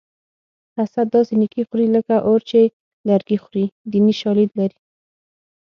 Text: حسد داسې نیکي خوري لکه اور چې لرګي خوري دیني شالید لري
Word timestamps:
حسد 0.77 1.07
داسې 1.15 1.33
نیکي 1.41 1.61
خوري 1.67 1.87
لکه 1.95 2.15
اور 2.27 2.39
چې 2.49 2.59
لرګي 3.07 3.37
خوري 3.43 3.65
دیني 3.91 4.13
شالید 4.21 4.51
لري 4.59 4.79